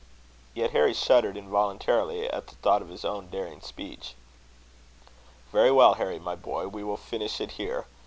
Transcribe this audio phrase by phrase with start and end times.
[0.55, 4.15] Yet Harry shuddered involuntarily at the thought of his own daring speech.
[5.51, 7.85] "Very well, Harry, my boy; we will finish it here.